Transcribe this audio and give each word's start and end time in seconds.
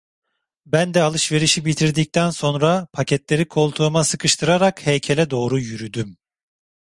Ben 0.65 0.93
de 0.93 1.01
alışverişi 1.01 1.65
bitirdikten 1.65 2.29
sonra 2.29 2.87
paketleri 2.93 3.47
koltuğuma 3.47 4.03
sıkıştırarak 4.03 4.85
heykele 4.85 5.29
doğru 5.29 5.59
yürüdüm. 5.59 6.17